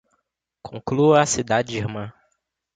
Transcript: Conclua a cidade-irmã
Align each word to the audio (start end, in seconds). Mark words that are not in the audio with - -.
Conclua 0.63 1.21
a 1.21 1.27
cidade-irmã 1.27 2.11